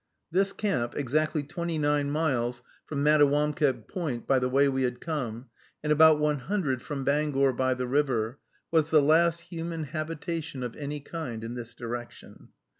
[0.31, 5.51] This camp, exactly twenty nine miles from Mattawamkeag Point by the way we had come,
[5.83, 8.39] and about one hundred from Bangor by the river,
[8.71, 12.49] was the last human habitation of any kind in this direction.